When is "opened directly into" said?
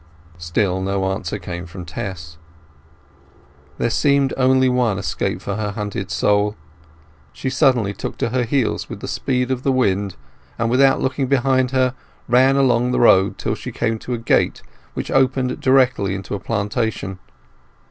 15.11-16.33